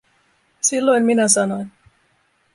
[0.59, 1.71] Silloin minä sanoin.